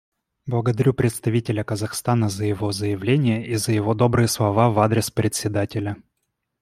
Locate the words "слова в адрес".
4.27-5.11